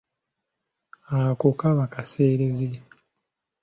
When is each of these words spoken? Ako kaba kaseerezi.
Ako 1.19 1.47
kaba 1.59 1.85
kaseerezi. 1.93 2.69